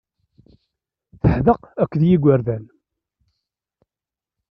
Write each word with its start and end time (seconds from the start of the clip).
Teḥdeq 1.21 1.61
akked 1.83 2.01
yigerdan. 2.09 2.65